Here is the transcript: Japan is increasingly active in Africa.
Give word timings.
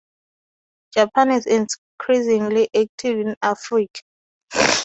Japan 0.97 1.29
is 1.29 1.45
increasingly 1.45 2.67
active 2.75 3.19
in 3.19 3.35
Africa. 3.39 4.01